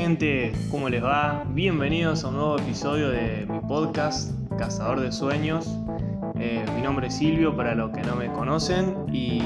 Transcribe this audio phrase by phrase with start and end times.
[0.00, 1.44] gente, ¿cómo les va?
[1.50, 5.76] Bienvenidos a un nuevo episodio de mi podcast Cazador de Sueños.
[6.36, 9.42] Eh, mi nombre es Silvio para los que no me conocen y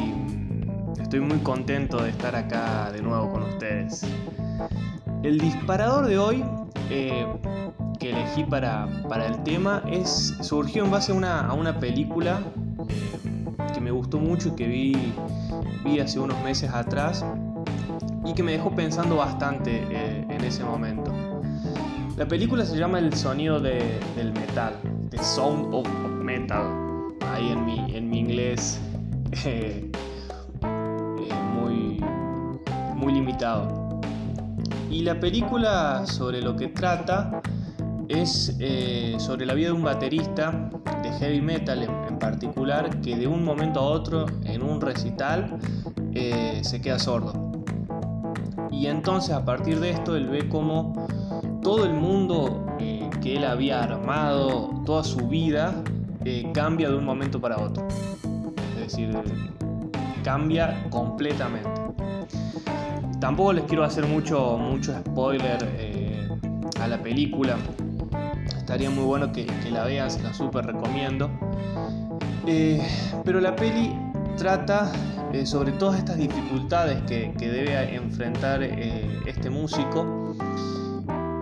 [1.01, 4.07] estoy muy contento de estar acá de nuevo con ustedes.
[5.25, 6.45] El disparador de hoy
[6.89, 7.27] eh,
[7.99, 8.89] que elegí para,
[9.27, 12.41] el tema es, surgió en base a una, película
[12.89, 15.13] eh, que me gustó mucho y que vi,
[15.83, 17.25] vi hace unos meses atrás
[18.25, 21.13] y que me dejó pensando bastante eh, en ese momento.
[22.17, 24.75] La película se llama El sonido del metal,
[25.11, 25.87] The Sound of
[26.23, 28.81] Metal, ahí en mi, en mi inglés
[29.45, 29.91] eh,
[30.63, 32.03] eh, muy,
[32.95, 34.01] muy limitado.
[34.91, 37.43] Y la película sobre lo que trata
[38.09, 38.57] es
[39.19, 40.71] sobre la vida de un baterista
[41.03, 45.59] de heavy metal en, particular que de un momento a otro en un recital
[46.63, 47.54] se queda sordo.
[48.75, 51.07] Y entonces a partir de esto él ve como
[51.63, 55.73] todo el mundo eh, que él había armado, toda su vida,
[56.25, 57.87] eh, cambia de un momento para otro.
[58.75, 59.17] Es decir,
[60.25, 61.71] cambia completamente.
[63.21, 66.29] Tampoco les quiero hacer mucho, mucho spoiler eh,
[66.81, 67.57] a la película.
[68.57, 71.31] Estaría muy bueno que, la vean, se la súper recomiendo.
[73.25, 74.04] pero la peli
[74.37, 74.91] trata
[75.33, 80.37] eh, sobre todas estas dificultades que, debe enfrentar eh, este músico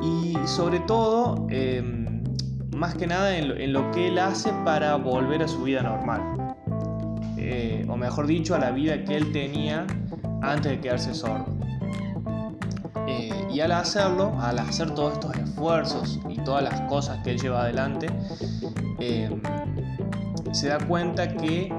[0.00, 2.22] y sobre todo, em,
[2.74, 6.54] más que nada en lo, que él hace para volver a su vida normal,
[7.36, 9.86] eh, o mejor dicho, a la vida que él tenía
[10.40, 11.46] antes de quedarse sordo.
[13.52, 17.64] y al hacerlo, al hacer todos estos esfuerzos y todas las cosas que él lleva
[17.64, 18.06] adelante,
[18.98, 19.42] em,
[20.52, 21.70] se da cuenta que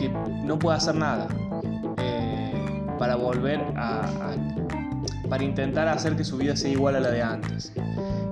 [0.00, 1.28] que no puede hacer nada
[1.98, 4.02] eh, para volver a,
[5.28, 7.72] para intentar hacer que su vida sea igual a la de antes.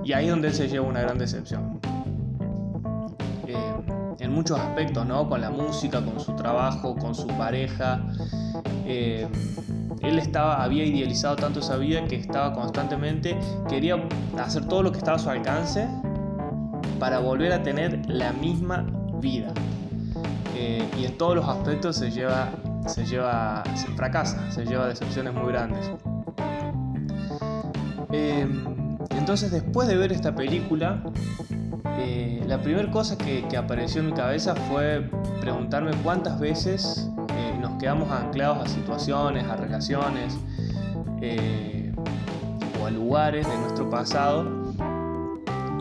[0.03, 1.79] Y ahí es donde él se lleva una gran decepción.
[3.47, 3.55] Eh,
[4.19, 5.29] en muchos aspectos, ¿no?
[5.29, 8.01] Con la música, con su trabajo, con su pareja.
[8.85, 9.27] Eh,
[10.01, 14.01] él estaba, había idealizado tanto esa vida que estaba constantemente, quería
[14.39, 15.87] hacer todo lo que estaba a su alcance
[16.99, 18.85] para volver a tener la misma
[19.21, 19.53] vida.
[20.69, 22.51] Eh, y en todos los aspectos se lleva,
[22.85, 25.89] se lleva, se fracasa, se lleva decepciones muy grandes.
[28.11, 31.01] Em, entonces después de ver esta película,
[31.97, 35.09] eh, la primera cosa que, apareció en mi cabeza fue
[35.41, 40.37] preguntarme cuántas veces eh, nos quedamos anclados a situaciones, a relaciones
[42.79, 44.45] o a lugares de nuestro pasado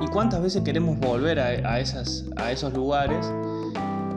[0.00, 3.30] y cuántas veces queremos volver a, esas, a esos lugares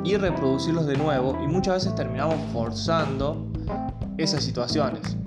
[0.03, 3.47] y reproducirlos de nuevo y muchas veces terminamos forzando
[4.17, 5.17] esas situaciones,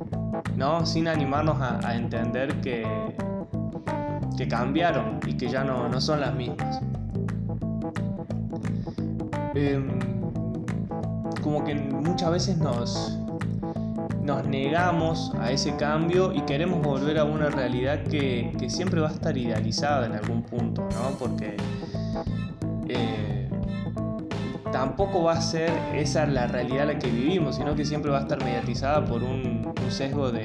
[0.56, 0.84] ¿no?
[0.84, 2.86] Sin animarnos a, entender que,
[4.36, 6.80] que cambiaron y que ya no, son las mismas.
[9.54, 9.98] Em,
[11.42, 13.18] como que muchas veces nos,
[14.22, 19.12] nos negamos a ese cambio y queremos volver a una realidad que, siempre va a
[19.12, 21.10] estar idealizada en algún punto, ¿no?
[21.18, 21.56] Porque
[22.88, 23.33] eh,
[24.74, 28.22] tampoco va a ser esa la realidad la que vivimos, sino que siempre va a
[28.22, 30.42] estar mediatizada por un, sesgo de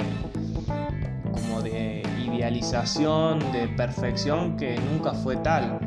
[1.31, 5.79] como de idealización, de perfección que nunca fue tal.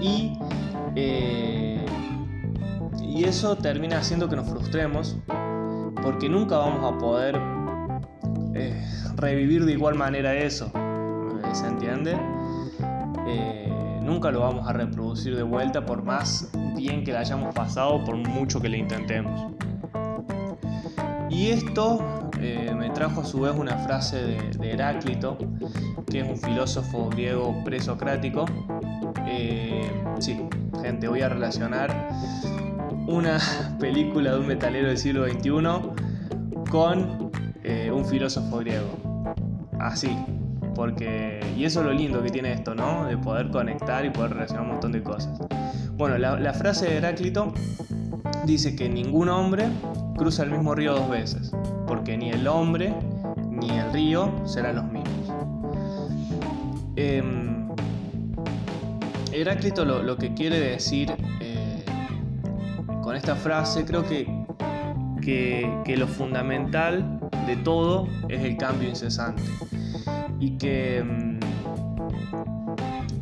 [0.00, 0.36] Y,
[0.96, 1.86] eh,
[3.00, 5.16] y eso termina haciendo que nos frustremos
[6.02, 7.40] porque nunca vamos a poder
[8.54, 10.72] eh, revivir de igual manera eso.
[11.52, 12.18] ¿Se entiende?
[13.28, 18.02] Eh, nunca lo vamos a reproducir de vuelta por más bien que la hayamos pasado,
[18.04, 19.52] por mucho que le intentemos.
[21.28, 24.16] Y esto eh, me trajo a su vez una frase
[24.58, 25.36] de, Heráclito,
[26.10, 28.46] que es un filósofo griego presocrático.
[29.26, 29.88] Eh,
[30.18, 30.40] sí,
[30.82, 32.08] gente, voy a relacionar
[33.06, 33.38] una
[33.78, 37.30] película de un metalero del siglo XXI con
[37.62, 38.88] eh, un filósofo griego.
[39.78, 40.16] Así,
[40.74, 43.04] porque, y eso es lo lindo que tiene esto, ¿no?
[43.06, 45.40] De poder conectar y poder relacionar un montón de cosas.
[46.00, 47.52] Bueno, la, frase de Heráclito
[48.46, 49.68] dice que ningún hombre
[50.16, 51.52] cruza el mismo río dos veces,
[51.86, 52.94] porque ni el hombre
[53.50, 55.30] ni el río serán los mismos.
[56.96, 57.68] Em,
[59.30, 61.12] Heráclito lo, que quiere decir
[61.42, 61.84] eh,
[63.02, 64.26] con esta frase, creo que,
[65.20, 69.42] que, lo fundamental de todo es el cambio incesante
[70.38, 71.39] y que em,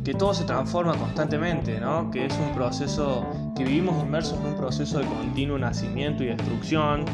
[0.09, 2.09] que todo se transforma constantemente, ¿no?
[2.09, 3.23] que es un proceso,
[3.55, 7.05] que vivimos inmersos en un proceso de continuo nacimiento y destrucción,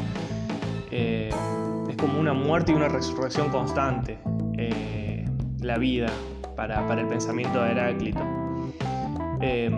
[0.90, 1.28] eh,
[1.90, 4.18] es como una muerte y una resurrección constante.
[4.56, 5.26] eh,
[5.60, 6.06] la vida
[6.56, 8.22] para, el pensamiento de Heráclito.
[9.42, 9.74] Em,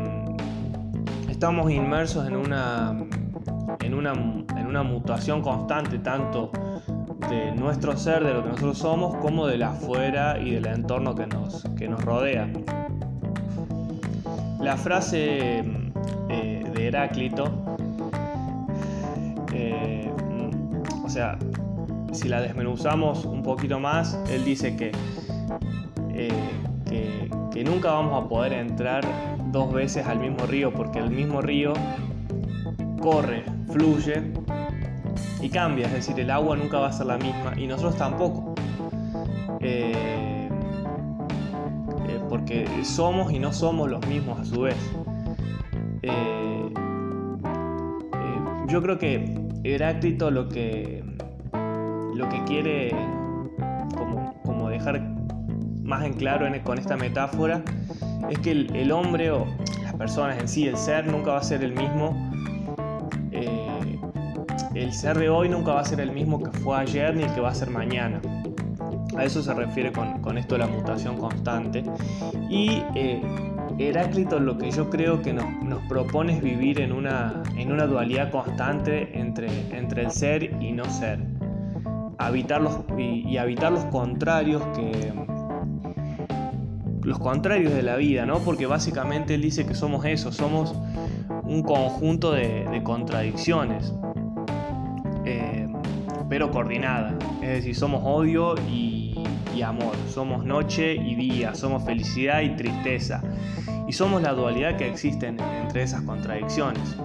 [1.29, 2.97] estamos inmersos en una,
[3.81, 6.53] en, una, en una mutación constante, tanto
[7.29, 11.15] de nuestro ser, de lo que nosotros somos, como de la afuera y del entorno
[11.15, 12.49] que nos, que nos rodea.
[14.61, 15.65] La frase
[16.29, 17.45] eh, de Heráclito,
[19.53, 20.11] eh,
[21.05, 21.39] o sea,
[22.13, 24.75] si la desmenuzamos un poquito más, él dice
[26.11, 26.31] eh,
[26.87, 29.05] que, que nunca vamos a poder entrar
[29.53, 31.73] dos veces al mismo río, porque el mismo río
[33.01, 34.38] corre, fluye
[35.41, 38.55] y cambia, es decir, el agua nunca va a ser la misma y nosotros tampoco.
[39.61, 40.49] Eh,
[42.09, 44.77] eh, porque somos y no somos los mismos a su vez.
[46.03, 46.73] Eh,
[48.69, 49.35] yo creo que
[49.65, 51.03] Heráclito lo que,
[52.15, 52.95] lo que quiere
[54.45, 55.01] como, dejar
[55.83, 57.63] más en claro con esta metáfora
[58.29, 59.47] es que el, hombre o
[59.83, 62.28] las personas en sí, el ser, nunca va a ser el mismo
[64.83, 67.35] el ser de hoy nunca va a ser el mismo que fue ayer ni el
[67.35, 68.21] que va a ser mañana.
[69.17, 71.83] A eso se refiere con, esto de la mutación constante.
[72.49, 73.21] Y eh,
[73.79, 75.47] Heráclito lo que yo creo que nos,
[75.89, 80.85] propone es vivir en una, en una dualidad constante entre, entre el ser y no
[80.85, 81.21] ser.
[82.19, 85.13] Habitar los, y, habitar los contrarios que,
[87.03, 88.39] los contrarios de la vida, ¿no?
[88.41, 90.75] Porque básicamente él dice que somos eso, somos
[91.45, 93.93] un conjunto de contradicciones.
[96.29, 97.17] Eh, pero coordinada.
[97.43, 99.15] Es decir, somos odio y,
[99.65, 103.23] amor, somos noche y día, somos felicidad y tristeza.
[103.89, 106.97] Y somos la dualidad que existe entre esas contradicciones.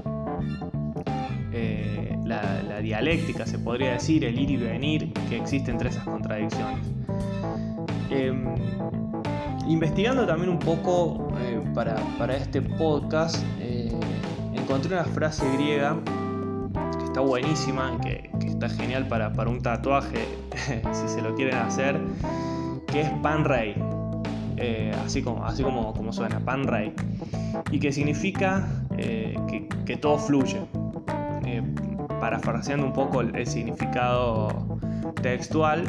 [1.52, 6.86] Eh, la, dialéctica, se podría decir, el ir y venir que existe entre esas contradicciones.
[8.10, 8.44] Em,
[9.68, 13.42] investigando también un poco eh, para, para, este podcast,
[14.54, 15.98] encontré una frase griega
[17.14, 20.26] está buenísima, que, que genial para, para, un tatuaje,
[20.92, 22.00] si se lo quieren hacer,
[22.88, 23.76] que es Pan Rey.
[24.58, 26.94] Eh, así como, así como, como, suena, Pan Rey.
[27.72, 28.68] Y que significa
[28.98, 30.62] eh, que, que, todo fluye.
[31.46, 31.62] Eh,
[32.20, 34.80] parafraseando un poco el, significado
[35.22, 35.84] textual,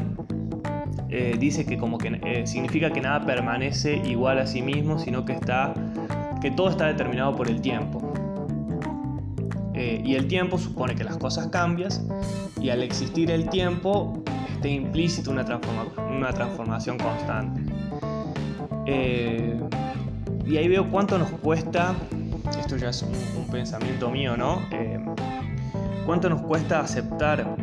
[1.39, 5.73] dice que como que significa que nada permanece igual a sí mismo, sino que está
[6.45, 8.04] que todo está determinado por el tiempo.
[9.75, 11.91] Eh, y el tiempo supone que las cosas cambian
[12.61, 14.23] y al existir el tiempo
[14.55, 15.45] está implícito una,
[16.17, 17.61] una transformación constante.
[18.87, 19.61] Eh,
[20.47, 21.95] y ahí veo cuánto nos cuesta,
[22.59, 24.61] esto ya es un, pensamiento mío, ¿no?
[24.73, 24.99] Eh,
[26.07, 27.57] cuánto nos cuesta aceptar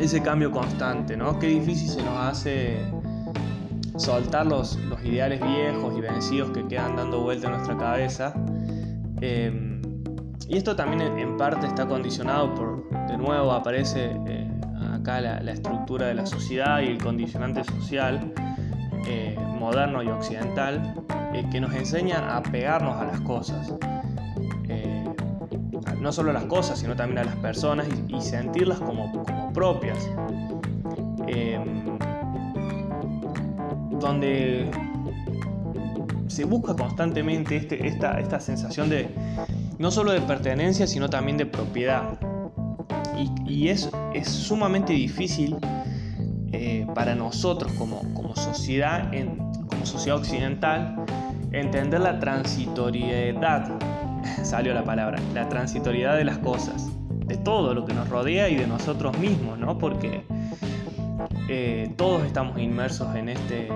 [0.00, 1.38] ese cambio constante, ¿no?
[1.38, 2.78] Qué difícil se nos hace
[3.96, 8.34] soltar los, los ideales viejos y vencidos que quedan dando vuelta en nuestra cabeza.
[10.50, 14.50] Y esto también en parte está condicionado por, de nuevo, aparece eh,
[14.92, 18.32] acá la, estructura de la sociedad y el condicionante social
[19.06, 20.96] eh, moderno y occidental
[21.32, 23.72] eh, que nos enseña a pegarnos a las cosas.
[26.00, 30.10] no solo a las cosas, sino también a las personas y, sentirlas como, propias.
[34.00, 34.70] donde
[36.26, 39.10] se busca constantemente este, esta, esta sensación de,
[39.80, 42.20] no solo de pertenencia, sino también de propiedad.
[43.46, 45.56] Y, es, es, sumamente difícil
[46.52, 50.96] eh, para nosotros como, como sociedad, en, como sociedad occidental,
[51.52, 53.70] entender la transitoriedad,
[54.42, 56.90] salió la palabra, la transitoriedad de las cosas,
[57.26, 59.78] de todo lo que nos rodea y de nosotros mismos, ¿no?
[59.78, 60.24] Porque
[61.48, 63.68] eh, todos estamos inmersos en este,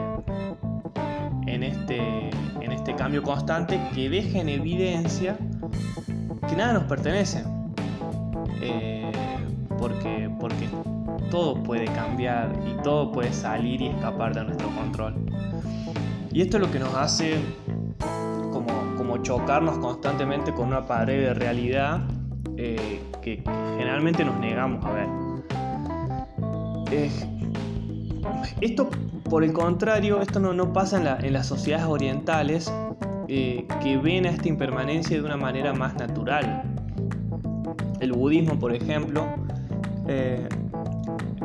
[1.47, 2.29] en este,
[2.61, 5.39] en este cambio constante que deja en evidencia
[6.49, 7.45] que nada nos pertenece.
[8.61, 9.13] Eh,
[9.79, 10.69] porque, porque
[11.31, 15.15] todo puede cambiar y todo puede salir y escapar de nuestro control.
[16.33, 17.41] Y esto es lo que nos hace
[18.53, 22.01] como, como chocarnos constantemente con una pared de realidad
[22.57, 23.43] eh, que,
[23.77, 25.09] generalmente nos negamos a ver.
[28.61, 28.89] esto,
[29.29, 32.73] por el contrario, esto no, no pasa en, en las sociedades orientales
[33.29, 36.63] eh, que ven a esta impermanencia de una manera más natural.
[38.01, 39.27] El budismo, por ejemplo,
[40.09, 40.47] eh,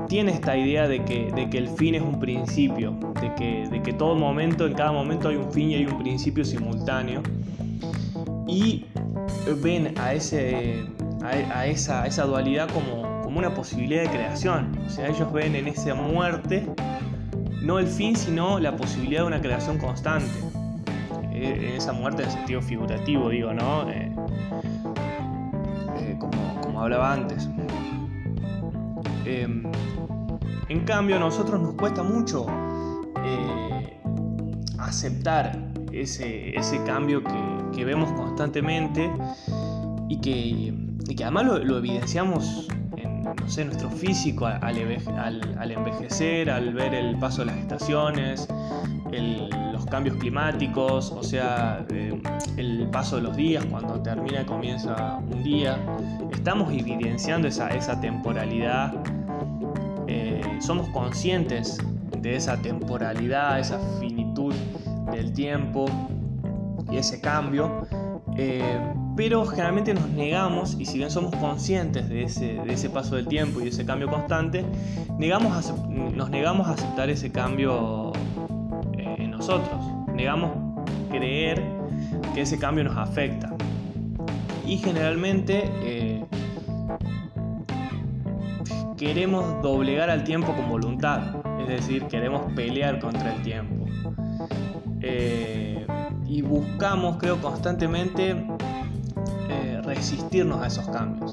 [0.07, 4.73] tiene esta idea de que, el fin es un principio, de que, todo momento, en
[4.73, 7.21] cada momento hay un fin y hay un principio simultáneo.
[8.47, 8.85] Y
[9.61, 14.77] ven a, esa, dualidad como, como, una posibilidad de creación.
[14.85, 16.65] O sea, ellos ven en esa muerte
[17.61, 20.48] no el fin, sino la posibilidad de una creación constante.
[21.41, 23.85] En esa muerte en sentido figurativo, digo, ¿no?
[26.19, 27.49] como, como hablaba antes.
[29.25, 29.63] Em,
[30.69, 32.45] en cambio, a nosotros nos cuesta mucho
[33.23, 33.99] eh,
[34.79, 35.57] aceptar
[35.91, 36.53] ese,
[36.85, 39.09] cambio que, vemos constantemente
[40.09, 42.67] y que, que además lo, evidenciamos
[42.97, 44.77] en nuestro físico al,
[45.71, 48.47] envejecer, al ver el paso de las estaciones,
[49.11, 52.21] los cambios climáticos, o sea, eh,
[52.57, 55.77] el paso de los días, cuando termina y comienza un día.
[56.31, 58.93] Estamos evidenciando esa, temporalidad
[60.07, 61.77] eh, somos conscientes
[62.17, 64.53] de esa temporalidad, esa finitud
[65.11, 65.85] del tiempo
[66.91, 67.87] y ese cambio,
[68.37, 68.79] eh,
[69.15, 73.65] pero generalmente nos negamos, y si bien somos conscientes de ese, paso del tiempo y
[73.65, 74.65] de ese cambio constante,
[75.17, 78.13] negamos nos negamos a aceptar ese cambio
[79.39, 79.79] nosotros,
[80.13, 80.51] negamos
[81.09, 81.63] creer
[82.33, 83.55] que ese cambio nos afecta.
[84.65, 86.27] Y generalmente
[88.99, 91.21] queremos doblegar al tiempo con voluntad,
[91.61, 93.85] es decir, queremos pelear contra el tiempo.
[95.01, 95.87] Eh,
[96.27, 98.45] y buscamos, creo, constantemente
[99.49, 101.31] eh, resistirnos a esos cambios.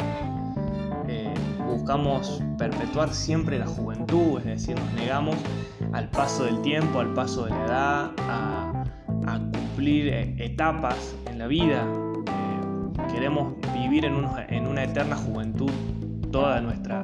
[1.08, 1.34] Eh,
[1.66, 5.34] buscamos perpetuar siempre la juventud, es decir, nos negamos
[5.96, 8.84] al paso del tiempo, al paso de la edad, a,
[9.52, 11.86] cumplir etapas en la vida.
[13.12, 15.70] queremos vivir en, una eterna juventud
[16.30, 17.02] toda nuestra,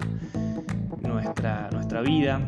[1.03, 2.39] nuestra, nuestra vida.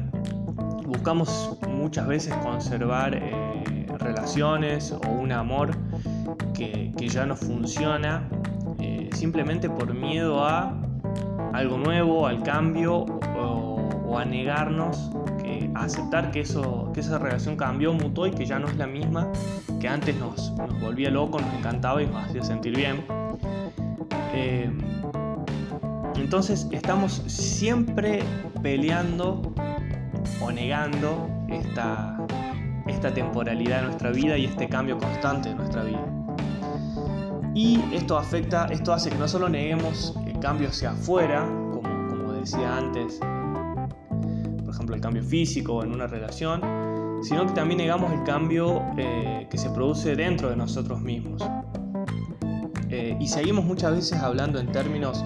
[0.86, 5.70] Buscamos muchas veces conservar eh, relaciones o un amor
[6.52, 8.28] que, ya no funciona
[8.80, 10.74] eh, simplemente por miedo a
[11.54, 13.06] algo nuevo, al cambio
[14.18, 15.10] a negarnos,
[15.74, 18.86] a aceptar que, eso, que esa relación cambió, mutó y que ya no es la
[18.86, 19.30] misma,
[19.80, 23.04] que antes nos, volvía loco, nos encantaba y nos hacía sentir bien.
[24.32, 24.70] Eh,
[26.16, 28.22] entonces estamos siempre
[28.62, 29.42] peleando
[30.40, 32.18] o negando esta,
[32.86, 36.04] esta temporalidad de nuestra vida y este cambio constante de nuestra vida.
[37.54, 42.32] Y esto afecta, esto hace que no solo neguemos el cambio hacia afuera, como, como
[42.32, 43.20] decía antes,
[44.84, 46.60] ejemplo el cambio físico en una relación,
[47.22, 51.42] sino que también negamos el cambio eh, que se produce dentro de nosotros mismos.
[52.90, 55.24] Eh, y seguimos muchas veces hablando en términos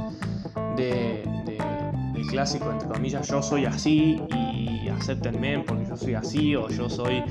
[0.77, 1.25] de,
[2.15, 6.89] del clásico, entre comillas, yo soy así y acéptenme porque yo soy así, o yo
[6.89, 7.25] soy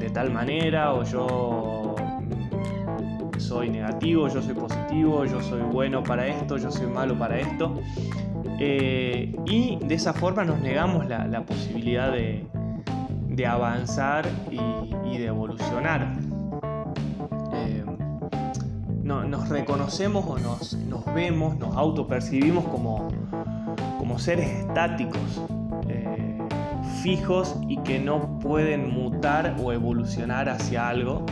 [0.00, 1.94] de tal manera, o yo
[3.38, 7.80] soy negativo, yo soy positivo, yo soy bueno para esto, yo soy malo para esto.
[8.58, 12.46] Eh, y de esa forma nos negamos la, posibilidad de,
[13.46, 16.18] avanzar y de evolucionar.
[19.08, 20.76] Nos reconocemos o nos,
[21.14, 23.08] vemos, nos autopercibimos como,
[23.98, 25.42] como seres estáticos,
[25.88, 26.38] eh,
[27.02, 31.24] fijos y que no pueden mutar o evolucionar hacia algo,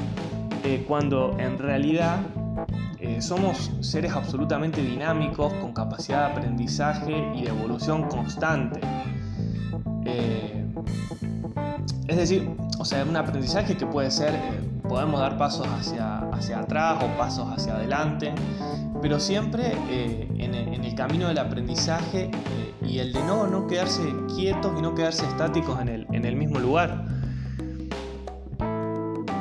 [0.65, 2.21] eh, cuando en realidad
[2.99, 8.81] eh, somos seres absolutamente dinámicos, con capacidad de aprendizaje y de evolución constante.
[12.09, 12.49] es decir,
[12.79, 14.33] o sea, un aprendizaje que puede ser
[14.89, 18.33] podemos dar pasos hacia, hacia atrás o pasos hacia adelante,
[19.03, 24.03] pero siempre eh, en, el, camino del aprendizaje eh, y el de no, no quedarse
[24.35, 27.05] quietos y no quedarse estáticos en el, en el mismo lugar.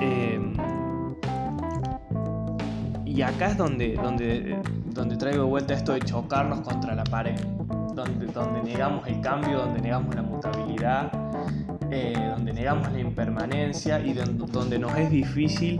[0.01, 0.44] Eh,
[3.15, 4.60] y acá es donde, donde,
[4.93, 7.39] donde traigo de vuelta esto de chocarnos contra la pared,
[7.93, 11.12] donde, donde negamos el cambio, donde negamos la mutabilidad
[11.91, 15.79] eh, donde negamos la impermanencia y donde nos es difícil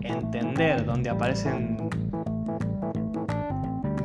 [0.00, 1.90] entender, donde aparecen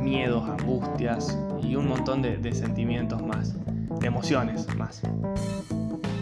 [0.02, 3.56] miedos, angustias y un montón de, sentimientos más,
[4.00, 5.02] de emociones más.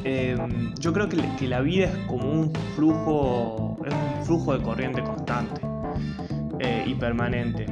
[0.04, 0.38] Eh,
[0.80, 5.73] yo creo que, la vida es como un flujo, es un flujo de corriente constante
[6.64, 7.66] eh, y permanente.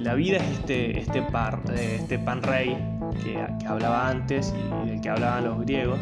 [0.00, 2.76] La vida es este, este, par, este pan rey
[3.22, 4.52] que, hablaba antes
[4.84, 6.00] y del que hablaban los griegos,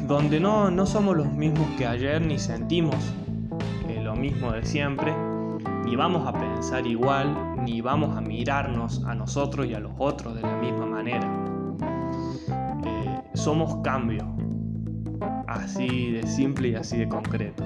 [0.08, 2.96] donde no, no somos los mismos que ayer ni sentimos
[3.88, 5.14] eh, lo mismo de siempre,
[5.84, 10.34] ni vamos a pensar igual, ni vamos a mirarnos a nosotros y a los otros
[10.34, 11.30] de la misma manera.
[12.84, 14.26] Eh, somos cambio,
[15.46, 17.62] así de simple y así de concreto.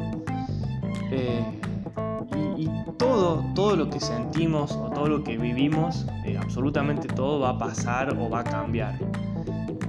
[1.10, 1.42] Eh,
[2.58, 7.50] y, todo, todo lo que sentimos o todo lo que vivimos, eh, absolutamente todo va
[7.50, 8.98] a pasar o va a cambiar.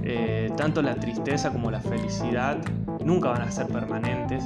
[0.04, 2.58] Eh, tanto la tristeza como la felicidad
[3.04, 4.44] nunca van a ser permanentes.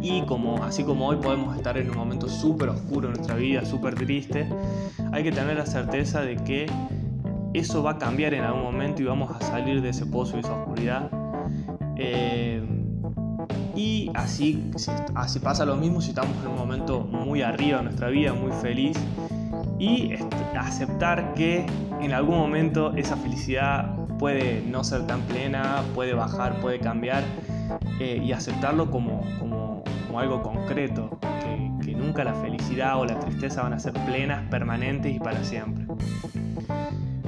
[0.00, 3.64] Y como, así como hoy podemos estar en un momento súper oscuro en nuestra vida,
[3.64, 4.48] súper triste,
[5.10, 6.66] hay que tener la certeza de que
[7.52, 10.40] eso va a cambiar en algún momento y vamos a salir de ese pozo y
[10.40, 11.10] esa oscuridad.
[11.96, 12.62] Eh,
[13.78, 14.72] y así,
[15.14, 18.50] así pasa lo mismo si estamos en un momento muy arriba de nuestra vida, muy
[18.50, 18.98] feliz.
[19.78, 20.14] Y
[20.58, 21.64] aceptar que
[22.00, 27.22] en algún momento esa felicidad puede no ser tan plena, puede bajar, puede cambiar.
[28.00, 29.82] Eh, y aceptarlo como, como,
[30.18, 35.20] algo concreto, que, nunca la felicidad o la tristeza van a ser plenas, permanentes y
[35.20, 35.86] para siempre.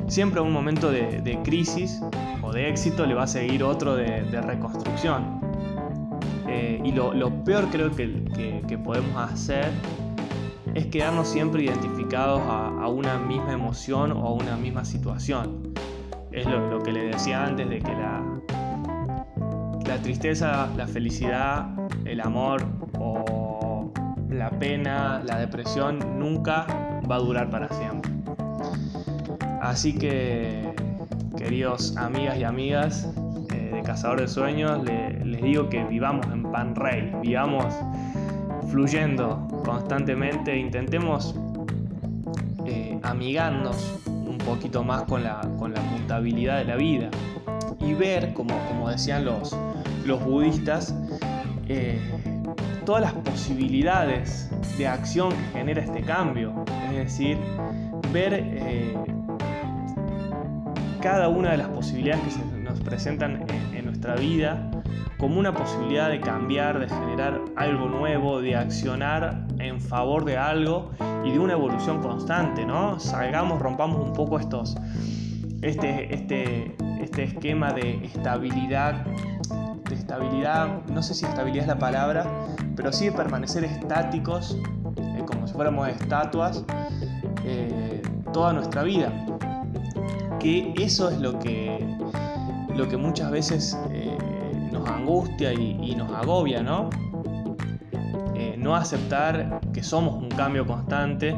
[0.08, 2.00] Siempre a un momento de, crisis
[2.42, 5.49] o de éxito le va a seguir otro de, reconstrucción.
[6.60, 9.70] Eh, y lo, peor creo que, podemos hacer
[10.74, 15.72] es quedarnos siempre identificados a, una misma emoción o a una misma situación.
[16.32, 18.22] Es lo, que le decía antes de que la,
[19.86, 21.66] la tristeza, la felicidad,
[22.04, 22.62] el amor
[22.98, 23.90] o
[24.28, 26.66] la pena, la depresión nunca
[27.10, 28.12] va a durar para siempre.
[29.62, 30.74] Así que,
[31.38, 33.08] queridos amigas y amigas
[33.90, 37.74] Cazador de Sueños, les digo que vivamos en Pan Rey, vivamos
[38.70, 41.34] fluyendo constantemente, intentemos
[42.66, 47.10] eh, amigarnos un poquito más con la, con la mutabilidad de la vida
[47.80, 49.56] y ver, como, como decían los,
[50.06, 50.94] los budistas,
[51.66, 52.00] eh,
[52.86, 56.64] todas las posibilidades de acción que genera este cambio.
[56.90, 57.38] Es decir,
[58.12, 58.34] ver
[61.00, 64.70] cada una de las posibilidades que se nos presentan en, nuestra vida
[65.18, 70.90] como una posibilidad de cambiar, de generar algo nuevo, de accionar en favor de algo
[71.24, 72.98] y de una evolución constante, ¿no?
[72.98, 74.76] Salgamos, rompamos un poco estos,
[75.60, 79.04] este, este, este esquema de estabilidad,
[79.88, 82.26] de estabilidad, no sé si estabilidad es la palabra,
[82.76, 84.56] pero sí de permanecer estáticos,
[84.96, 86.64] eh, como si fuéramos estatuas,
[87.44, 88.00] eh,
[88.32, 89.12] toda nuestra vida
[90.40, 91.78] que eso es lo que,
[92.74, 94.16] lo que muchas veces eh,
[94.72, 96.90] nos angustia y, nos agobia, ¿no?
[98.34, 101.36] Eh, no aceptar que somos un cambio constante,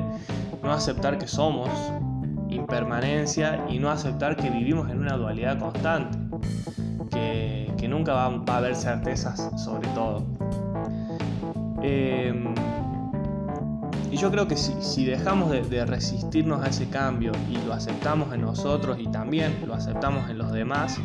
[0.62, 1.68] no aceptar que somos
[2.48, 6.18] impermanencia y no aceptar que vivimos en una dualidad constante,
[7.10, 10.22] que, nunca va, a haber certezas sobre todo.
[11.82, 12.54] Em,
[14.12, 18.42] y yo creo que si, dejamos de, resistirnos a ese cambio y lo aceptamos en
[18.42, 21.00] nosotros y también lo aceptamos en los demás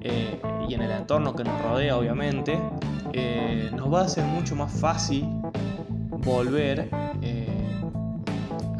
[0.00, 2.58] eh, y en el entorno que nos rodea obviamente,
[3.12, 5.24] eh, nos va a ser mucho más fácil
[6.24, 6.90] volver
[7.22, 7.80] eh,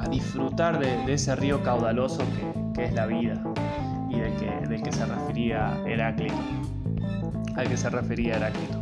[0.01, 2.23] a disfrutar de, ese río caudaloso
[2.75, 3.40] que, es la vida
[4.09, 6.35] y del que, del que se refería Heráclito,
[7.55, 8.81] al que se refería Heráclito.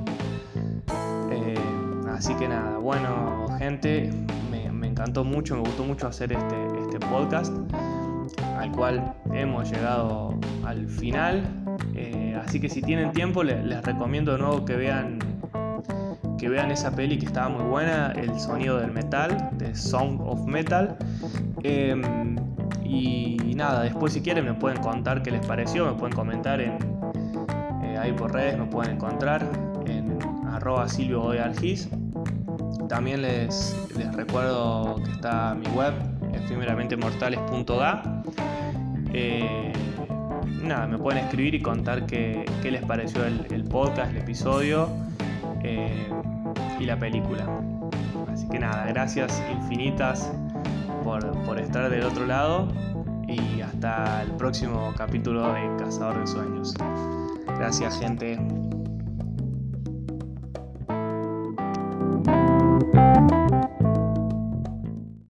[2.15, 4.11] así que nada, bueno gente,
[4.99, 7.55] encantó mucho, me gustó mucho hacer este, este podcast,
[8.59, 10.35] al cual hemos llegado
[10.67, 11.45] al final.
[11.95, 15.21] Eh, así que si tienen tiempo, les, recomiendo de nuevo que vean
[16.37, 20.45] que vean esa peli que estaba muy buena, El sonido del metal, de Song of
[20.47, 20.97] Metal.
[21.63, 22.37] Em,
[22.83, 26.77] y, nada, después si quieren me pueden contar qué les pareció, me pueden comentar en,
[27.85, 29.49] eh, ahí por redes, me pueden encontrar
[29.87, 31.23] en arroba silvio
[32.89, 33.77] también les,
[34.15, 35.95] recuerdo que está mi web,
[36.33, 38.23] efímeramentemortales.ga.
[39.13, 39.73] Eh,
[40.63, 44.89] nada, me pueden escribir y contar qué, les pareció el, podcast, el episodio
[45.63, 46.09] eh,
[46.81, 47.47] y la película.
[48.33, 50.33] Así que nada, gracias infinitas
[51.05, 52.69] por, por estar del otro lado
[53.27, 56.75] y hasta el próximo capítulo de Cazador de Sueños.
[57.59, 58.39] Gracias gente.
[62.99, 63.58] Thank you.